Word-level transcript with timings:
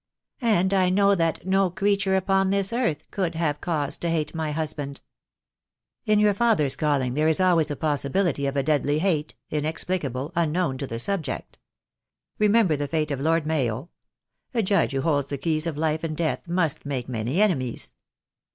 And 0.41 0.73
I 0.73 0.89
know 0.89 1.13
that 1.13 1.45
no 1.45 1.69
creature 1.69 2.15
upon 2.15 2.49
this 2.49 2.73
earth 2.73 3.03
could 3.11 3.35
have 3.35 3.61
cause 3.61 3.97
to 3.97 4.09
hate 4.09 4.33
my 4.33 4.49
husband." 4.51 4.99
"In 6.07 6.17
your 6.19 6.33
father's 6.33 6.75
calling 6.75 7.13
there 7.13 7.27
is 7.27 7.39
always 7.39 7.69
a 7.69 7.75
possibility 7.75 8.47
of 8.47 8.57
a 8.57 8.63
deadly 8.63 8.97
hate, 8.97 9.35
inexplicable, 9.51 10.31
unknown 10.35 10.79
to 10.79 10.87
the 10.87 10.97
subject. 10.97 11.59
Remember 12.39 12.75
the 12.75 12.87
fate 12.87 13.11
of 13.11 13.19
Lord 13.19 13.45
Mayo. 13.45 13.91
A 14.55 14.63
judge 14.63 14.91
who 14.93 15.01
holds 15.01 15.29
the 15.29 15.37
keys 15.37 15.67
of 15.67 15.77
life 15.77 16.03
and 16.03 16.17
death 16.17 16.47
must 16.47 16.83
make 16.83 17.07
many 17.07 17.39
enemies." 17.39 17.93